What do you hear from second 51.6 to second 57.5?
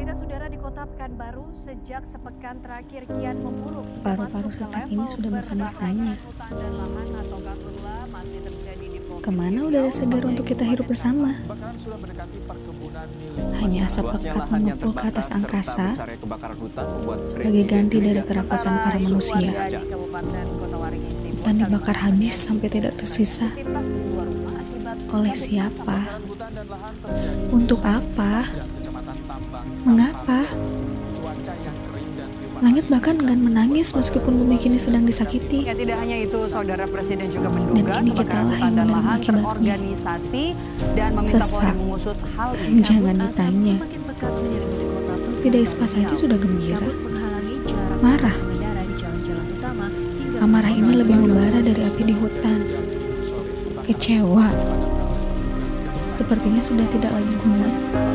dari api di hutan. Kecewa. Sepertinya sudah tidak lagi